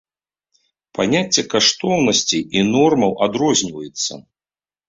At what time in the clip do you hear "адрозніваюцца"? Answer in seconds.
3.27-4.13